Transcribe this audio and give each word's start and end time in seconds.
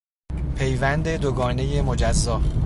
پیوند 0.55 1.07
دو 1.09 1.31
گانهی 1.31 1.81
مجزا 1.81 2.41